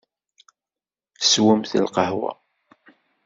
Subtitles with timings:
[1.31, 2.31] Swemt lqahwa.